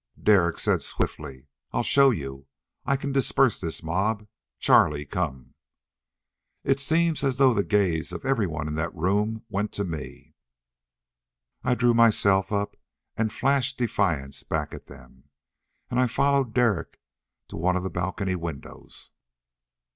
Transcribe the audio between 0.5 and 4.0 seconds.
said swiftly, "I'll show you. I can disperse this